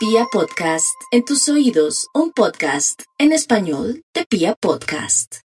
Pia 0.00 0.24
Podcast, 0.32 0.96
en 1.10 1.26
tus 1.26 1.46
oídos, 1.50 2.06
un 2.14 2.32
podcast 2.32 3.02
en 3.18 3.32
español 3.32 4.02
de 4.14 4.24
Pia 4.24 4.54
Podcast. 4.58 5.40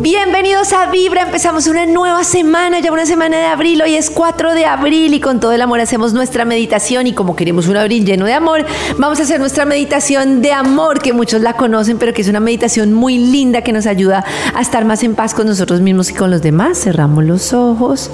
Bienvenidos 0.00 0.72
a 0.72 0.90
Vibra, 0.90 1.24
empezamos 1.24 1.66
una 1.66 1.84
nueva 1.84 2.24
semana, 2.24 2.80
ya 2.80 2.90
una 2.90 3.04
semana 3.04 3.36
de 3.36 3.44
abril, 3.44 3.82
hoy 3.82 3.96
es 3.96 4.08
4 4.08 4.54
de 4.54 4.64
abril 4.64 5.12
y 5.12 5.20
con 5.20 5.40
todo 5.40 5.52
el 5.52 5.60
amor 5.60 5.78
hacemos 5.80 6.14
nuestra 6.14 6.46
meditación 6.46 7.06
y 7.06 7.12
como 7.12 7.36
queremos 7.36 7.68
un 7.68 7.76
abril 7.76 8.06
lleno 8.06 8.24
de 8.24 8.32
amor, 8.32 8.64
vamos 8.96 9.20
a 9.20 9.24
hacer 9.24 9.38
nuestra 9.38 9.66
meditación 9.66 10.40
de 10.40 10.54
amor, 10.54 11.02
que 11.02 11.12
muchos 11.12 11.42
la 11.42 11.52
conocen, 11.52 11.98
pero 11.98 12.14
que 12.14 12.22
es 12.22 12.28
una 12.28 12.40
meditación 12.40 12.94
muy 12.94 13.18
linda 13.18 13.60
que 13.60 13.74
nos 13.74 13.84
ayuda 13.84 14.24
a 14.54 14.62
estar 14.62 14.86
más 14.86 15.02
en 15.02 15.14
paz 15.14 15.34
con 15.34 15.46
nosotros 15.46 15.82
mismos 15.82 16.08
y 16.08 16.14
con 16.14 16.30
los 16.30 16.40
demás. 16.40 16.80
Cerramos 16.80 17.24
los 17.24 17.52
ojos, 17.52 18.10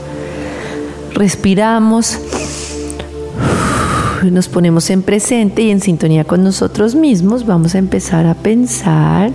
respiramos 1.12 2.18
nos 4.24 4.48
ponemos 4.48 4.90
en 4.90 5.02
presente 5.02 5.62
y 5.62 5.70
en 5.70 5.80
sintonía 5.80 6.24
con 6.24 6.42
nosotros 6.42 6.94
mismos, 6.94 7.46
vamos 7.46 7.74
a 7.74 7.78
empezar 7.78 8.26
a 8.26 8.34
pensar 8.34 9.30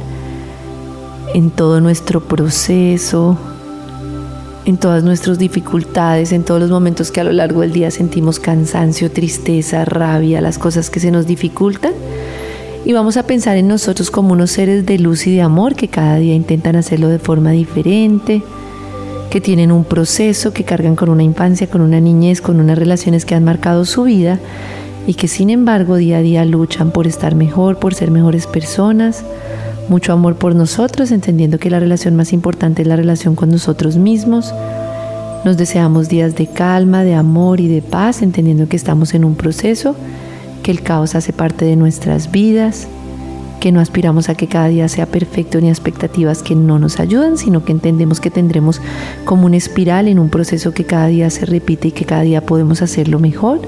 en 1.33 1.51
todo 1.51 1.79
nuestro 1.79 2.21
proceso, 2.21 3.37
en 4.65 4.77
todas 4.77 5.03
nuestras 5.03 5.37
dificultades, 5.39 6.31
en 6.31 6.43
todos 6.43 6.59
los 6.59 6.71
momentos 6.71 7.11
que 7.11 7.21
a 7.21 7.23
lo 7.23 7.31
largo 7.31 7.61
del 7.61 7.73
día 7.73 7.91
sentimos 7.91 8.39
cansancio, 8.39 9.11
tristeza, 9.11 9.85
rabia, 9.85 10.41
las 10.41 10.57
cosas 10.57 10.89
que 10.89 10.99
se 10.99 11.11
nos 11.11 11.27
dificultan. 11.27 11.93
Y 12.83 12.93
vamos 12.93 13.17
a 13.17 13.23
pensar 13.23 13.57
en 13.57 13.67
nosotros 13.67 14.09
como 14.09 14.33
unos 14.33 14.51
seres 14.51 14.85
de 14.85 14.97
luz 14.97 15.27
y 15.27 15.35
de 15.35 15.41
amor 15.41 15.75
que 15.75 15.87
cada 15.87 16.15
día 16.17 16.33
intentan 16.33 16.75
hacerlo 16.75 17.07
de 17.07 17.19
forma 17.19 17.51
diferente, 17.51 18.41
que 19.31 19.39
tienen 19.39 19.71
un 19.71 19.85
proceso, 19.85 20.51
que 20.51 20.65
cargan 20.65 20.97
con 20.97 21.09
una 21.09 21.23
infancia, 21.23 21.67
con 21.67 21.79
una 21.79 22.01
niñez, 22.01 22.41
con 22.41 22.59
unas 22.59 22.77
relaciones 22.77 23.23
que 23.23 23.33
han 23.33 23.45
marcado 23.45 23.85
su 23.85 24.03
vida 24.03 24.39
y 25.07 25.13
que 25.13 25.29
sin 25.29 25.49
embargo 25.49 25.95
día 25.95 26.17
a 26.17 26.21
día 26.21 26.43
luchan 26.43 26.91
por 26.91 27.07
estar 27.07 27.33
mejor, 27.33 27.79
por 27.79 27.95
ser 27.95 28.11
mejores 28.11 28.45
personas, 28.45 29.23
mucho 29.87 30.11
amor 30.11 30.35
por 30.35 30.53
nosotros, 30.53 31.11
entendiendo 31.11 31.59
que 31.59 31.69
la 31.69 31.79
relación 31.79 32.17
más 32.17 32.33
importante 32.33 32.81
es 32.81 32.89
la 32.89 32.97
relación 32.97 33.35
con 33.35 33.49
nosotros 33.49 33.95
mismos. 33.95 34.53
Nos 35.45 35.55
deseamos 35.55 36.09
días 36.09 36.35
de 36.35 36.47
calma, 36.47 37.05
de 37.05 37.15
amor 37.15 37.61
y 37.61 37.69
de 37.69 37.81
paz, 37.81 38.21
entendiendo 38.21 38.67
que 38.67 38.75
estamos 38.75 39.13
en 39.13 39.23
un 39.23 39.35
proceso, 39.35 39.95
que 40.61 40.71
el 40.71 40.81
caos 40.83 41.15
hace 41.15 41.31
parte 41.31 41.63
de 41.63 41.77
nuestras 41.77 42.31
vidas, 42.31 42.85
que 43.61 43.71
no 43.71 43.79
aspiramos 43.79 44.27
a 44.27 44.33
que 44.33 44.47
cada 44.47 44.67
día 44.69 44.89
sea 44.89 45.05
perfecto 45.05 45.61
ni 45.61 45.69
a 45.69 45.71
expectativas 45.71 46.41
que 46.41 46.55
no 46.55 46.79
nos 46.79 46.99
ayudan, 46.99 47.37
sino 47.37 47.63
que 47.63 47.71
entendemos 47.71 48.19
que 48.19 48.31
tendremos 48.31 48.81
como 49.23 49.45
una 49.45 49.55
espiral 49.55 50.07
en 50.07 50.17
un 50.17 50.29
proceso 50.29 50.73
que 50.73 50.83
cada 50.83 51.05
día 51.05 51.29
se 51.29 51.45
repite 51.45 51.89
y 51.89 51.91
que 51.91 52.03
cada 52.03 52.23
día 52.23 52.43
podemos 52.43 52.81
hacerlo 52.81 53.19
mejor, 53.19 53.61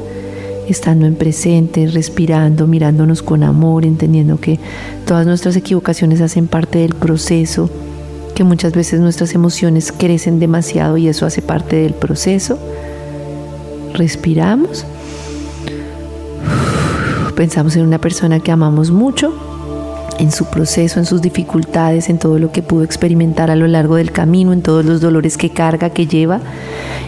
estando 0.68 1.06
en 1.06 1.14
presente, 1.14 1.86
respirando, 1.86 2.66
mirándonos 2.66 3.22
con 3.22 3.44
amor, 3.44 3.86
entendiendo 3.86 4.40
que 4.40 4.60
todas 5.06 5.28
nuestras 5.28 5.56
equivocaciones 5.56 6.22
hacen 6.22 6.48
parte 6.48 6.80
del 6.80 6.96
proceso, 6.96 7.70
que 8.34 8.44
muchas 8.44 8.74
veces 8.74 9.00
nuestras 9.00 9.36
emociones 9.36 9.92
crecen 9.92 10.40
demasiado 10.40 10.98
y 10.98 11.08
eso 11.08 11.28
hace 11.28 11.44
parte 11.44 11.76
del 11.76 11.94
proceso. 11.94 12.58
Respiramos. 13.94 14.88
Pensamos 17.36 17.76
en 17.76 17.84
una 17.84 18.00
persona 18.00 18.40
que 18.40 18.52
amamos 18.52 18.90
mucho 18.90 19.53
en 20.24 20.32
su 20.32 20.46
proceso, 20.46 21.00
en 21.00 21.06
sus 21.06 21.22
dificultades, 21.22 22.10
en 22.10 22.18
todo 22.18 22.40
lo 22.40 22.52
que 22.52 22.64
pudo 22.64 22.84
experimentar 22.84 23.52
a 23.52 23.58
lo 23.58 23.68
largo 23.68 23.98
del 23.98 24.12
camino, 24.12 24.54
en 24.54 24.62
todos 24.62 24.86
los 24.86 25.02
dolores 25.02 25.38
que 25.38 25.50
carga, 25.50 25.90
que 25.90 26.08
lleva 26.08 26.40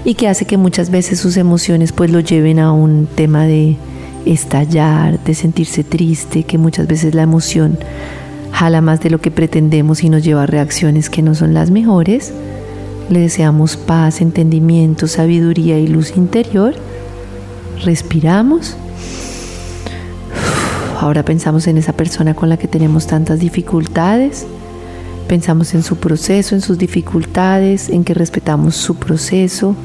y 0.04 0.16
que 0.16 0.28
hace 0.28 0.46
que 0.46 0.58
muchas 0.58 0.90
veces 0.90 1.20
sus 1.20 1.38
emociones 1.38 1.94
pues 1.94 2.12
lo 2.12 2.20
lleven 2.20 2.60
a 2.60 2.74
un 2.74 3.08
tema 3.08 3.46
de 3.46 3.78
estallar, 4.26 5.24
de 5.24 5.34
sentirse 5.34 5.86
triste, 5.86 6.44
que 6.44 6.58
muchas 6.58 6.88
veces 6.88 7.16
la 7.16 7.24
emoción 7.24 7.78
jala 8.52 8.82
más 8.82 9.00
de 9.00 9.10
lo 9.10 9.22
que 9.22 9.32
pretendemos 9.32 10.04
y 10.04 10.10
nos 10.10 10.24
lleva 10.24 10.44
a 10.44 10.48
reacciones 10.48 11.10
que 11.10 11.22
no 11.22 11.36
son 11.36 11.54
las 11.54 11.72
mejores. 11.72 12.34
Le 13.10 13.22
deseamos 13.22 13.78
paz, 13.78 14.20
entendimiento, 14.20 15.08
sabiduría 15.08 15.80
y 15.80 15.88
luz 15.88 16.18
interior. 16.18 16.76
Respiramos 17.84 18.76
Ahora 21.06 21.24
pensamos 21.24 21.68
en 21.68 21.78
esa 21.78 21.94
persona 21.94 22.34
con 22.34 22.50
la 22.50 22.58
que 22.58 22.68
tenemos 22.68 23.06
tantas 23.06 23.40
dificultades. 23.40 24.48
Pensamos 25.28 25.76
en 25.76 25.84
su 25.84 25.98
proceso, 25.98 26.56
en 26.56 26.62
sus 26.62 26.80
dificultades, 26.80 27.90
en 27.90 28.04
que 28.04 28.16
respetamos 28.16 28.76
su 28.76 28.96
proceso. 28.96 29.76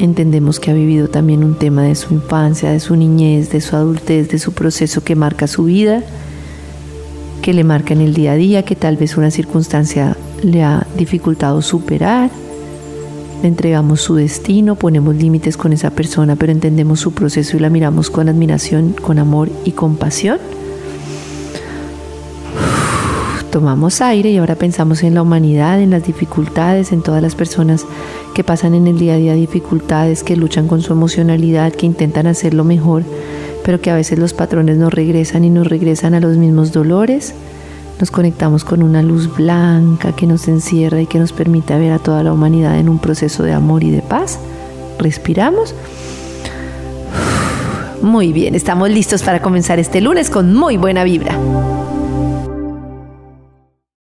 Entendemos 0.00 0.58
que 0.58 0.72
ha 0.72 0.74
vivido 0.74 1.06
también 1.06 1.44
un 1.44 1.54
tema 1.54 1.84
de 1.84 1.94
su 1.94 2.12
infancia, 2.12 2.72
de 2.72 2.80
su 2.80 2.96
niñez, 2.96 3.52
de 3.52 3.60
su 3.60 3.76
adultez, 3.76 4.28
de 4.30 4.40
su 4.40 4.50
proceso 4.50 5.04
que 5.04 5.14
marca 5.14 5.46
su 5.46 5.62
vida, 5.62 6.02
que 7.40 7.54
le 7.54 7.62
marca 7.62 7.94
en 7.94 8.00
el 8.00 8.14
día 8.14 8.32
a 8.32 8.34
día, 8.34 8.64
que 8.64 8.74
tal 8.74 8.96
vez 8.96 9.16
una 9.16 9.30
circunstancia 9.30 10.16
le 10.42 10.64
ha 10.64 10.88
dificultado 10.96 11.62
superar 11.62 12.30
le 13.42 13.48
entregamos 13.48 14.00
su 14.00 14.16
destino, 14.16 14.74
ponemos 14.74 15.14
límites 15.14 15.56
con 15.56 15.72
esa 15.72 15.90
persona, 15.90 16.36
pero 16.36 16.52
entendemos 16.52 17.00
su 17.00 17.12
proceso 17.12 17.56
y 17.56 17.60
la 17.60 17.70
miramos 17.70 18.10
con 18.10 18.28
admiración, 18.28 18.94
con 19.00 19.18
amor 19.18 19.48
y 19.64 19.72
compasión. 19.72 20.38
Tomamos 23.50 24.02
aire 24.02 24.30
y 24.30 24.36
ahora 24.36 24.56
pensamos 24.56 25.02
en 25.02 25.14
la 25.14 25.22
humanidad, 25.22 25.80
en 25.80 25.90
las 25.90 26.04
dificultades, 26.04 26.92
en 26.92 27.02
todas 27.02 27.22
las 27.22 27.34
personas 27.34 27.86
que 28.34 28.44
pasan 28.44 28.74
en 28.74 28.86
el 28.86 28.98
día 28.98 29.14
a 29.14 29.16
día 29.16 29.34
dificultades, 29.34 30.22
que 30.22 30.36
luchan 30.36 30.68
con 30.68 30.82
su 30.82 30.92
emocionalidad, 30.92 31.72
que 31.72 31.86
intentan 31.86 32.26
hacerlo 32.26 32.64
mejor, 32.64 33.04
pero 33.64 33.80
que 33.80 33.90
a 33.90 33.94
veces 33.94 34.18
los 34.18 34.34
patrones 34.34 34.76
nos 34.76 34.92
regresan 34.92 35.44
y 35.44 35.50
nos 35.50 35.66
regresan 35.66 36.14
a 36.14 36.20
los 36.20 36.36
mismos 36.36 36.72
dolores 36.72 37.34
nos 37.98 38.10
conectamos 38.10 38.64
con 38.64 38.82
una 38.82 39.02
luz 39.02 39.34
blanca 39.36 40.12
que 40.12 40.26
nos 40.26 40.46
encierra 40.48 41.00
y 41.00 41.06
que 41.06 41.18
nos 41.18 41.32
permite 41.32 41.78
ver 41.78 41.92
a 41.92 41.98
toda 41.98 42.22
la 42.22 42.32
humanidad 42.32 42.78
en 42.78 42.88
un 42.88 42.98
proceso 42.98 43.42
de 43.42 43.52
amor 43.52 43.84
y 43.84 43.90
de 43.90 44.02
paz. 44.02 44.38
Respiramos. 44.98 45.74
Muy 48.02 48.32
bien, 48.32 48.54
estamos 48.54 48.90
listos 48.90 49.22
para 49.22 49.42
comenzar 49.42 49.78
este 49.78 50.00
lunes 50.00 50.30
con 50.30 50.54
muy 50.54 50.76
buena 50.76 51.02
vibra. 51.02 51.36